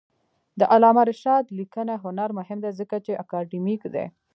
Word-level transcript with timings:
د 0.59 0.61
علامه 0.73 1.03
رشاد 1.09 1.45
لیکنی 1.57 1.95
هنر 2.03 2.29
مهم 2.39 2.59
دی 2.63 2.71
ځکه 2.79 2.95
چې 3.05 3.19
اکاډمیک 3.23 3.81
دی. 3.93 4.05